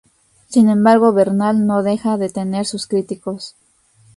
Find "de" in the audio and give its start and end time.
2.17-2.29